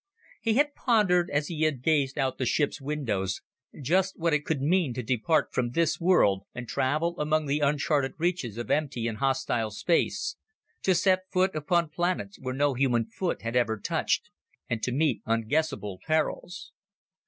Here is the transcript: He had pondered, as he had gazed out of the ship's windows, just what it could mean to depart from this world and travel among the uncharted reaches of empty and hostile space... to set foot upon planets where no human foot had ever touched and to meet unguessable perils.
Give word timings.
He 0.41 0.55
had 0.55 0.73
pondered, 0.73 1.29
as 1.29 1.45
he 1.47 1.61
had 1.61 1.83
gazed 1.83 2.17
out 2.17 2.33
of 2.33 2.37
the 2.39 2.45
ship's 2.47 2.81
windows, 2.81 3.43
just 3.79 4.17
what 4.17 4.33
it 4.33 4.45
could 4.45 4.59
mean 4.59 4.95
to 4.95 5.03
depart 5.03 5.49
from 5.53 5.69
this 5.73 5.99
world 5.99 6.41
and 6.55 6.67
travel 6.67 7.13
among 7.19 7.45
the 7.45 7.59
uncharted 7.59 8.13
reaches 8.17 8.57
of 8.57 8.71
empty 8.71 9.07
and 9.07 9.19
hostile 9.19 9.69
space... 9.69 10.37
to 10.81 10.95
set 10.95 11.29
foot 11.29 11.55
upon 11.55 11.89
planets 11.89 12.39
where 12.39 12.55
no 12.55 12.73
human 12.73 13.05
foot 13.05 13.43
had 13.43 13.55
ever 13.55 13.79
touched 13.79 14.31
and 14.67 14.81
to 14.81 14.91
meet 14.91 15.21
unguessable 15.27 15.99
perils. 16.07 16.71